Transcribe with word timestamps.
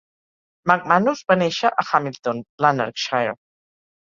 McManus 0.71 1.21
va 1.33 1.37
néixer 1.41 1.71
a 1.83 1.85
Hamilton, 1.91 2.41
Lanarkshire. 2.67 3.37